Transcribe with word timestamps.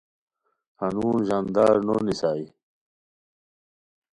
ہنون 0.79 1.17
ژاندار 1.27 1.75
نو 1.87 1.95
نیسائے 2.05 2.45